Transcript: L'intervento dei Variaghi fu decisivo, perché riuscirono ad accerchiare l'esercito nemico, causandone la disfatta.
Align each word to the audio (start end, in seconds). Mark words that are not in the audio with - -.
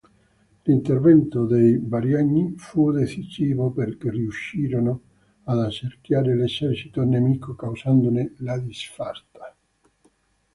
L'intervento 0.65 1.45
dei 1.45 1.77
Variaghi 1.79 2.55
fu 2.57 2.89
decisivo, 2.89 3.69
perché 3.69 4.09
riuscirono 4.09 4.99
ad 5.43 5.59
accerchiare 5.61 6.35
l'esercito 6.35 7.03
nemico, 7.03 7.53
causandone 7.53 8.33
la 8.37 8.57
disfatta. 8.57 9.55